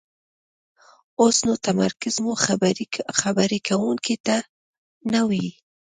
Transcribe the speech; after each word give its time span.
اوسو 1.19 1.41
نو 1.47 1.53
تمرکز 1.67 2.15
مو 2.23 2.33
خبرې 3.23 3.57
کوونکي 3.67 4.15
ته 4.25 4.37
نه 5.11 5.21
وي، 5.29 5.47